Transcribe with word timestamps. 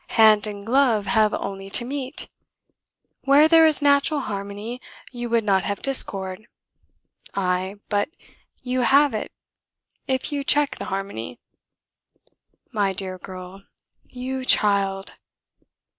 Hand 0.17 0.47
and 0.47 0.65
glove 0.65 1.05
have 1.05 1.31
only 1.31 1.69
to 1.69 1.85
meet. 1.85 2.27
Where 3.25 3.47
there 3.47 3.67
is 3.67 3.83
natural 3.83 4.21
harmony 4.21 4.81
you 5.11 5.29
would 5.29 5.43
not 5.43 5.63
have 5.63 5.83
discord. 5.83 6.47
Ay, 7.35 7.75
but 7.87 8.09
you 8.63 8.81
have 8.81 9.13
it 9.13 9.31
if 10.07 10.31
you 10.31 10.43
check 10.43 10.77
the 10.79 10.85
harmony. 10.85 11.39
My 12.71 12.93
dear 12.93 13.19
girl! 13.19 13.61
You 14.07 14.43
child!" 14.43 15.13